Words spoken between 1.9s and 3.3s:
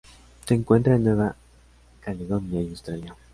Caledonia y Australia.